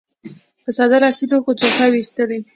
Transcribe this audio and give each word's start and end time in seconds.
په 0.63 0.69
ساده 0.77 0.97
لاسي 1.03 1.25
لوښو 1.29 1.51
ځوښاوې 1.59 1.99
اېستلې. 2.01 2.39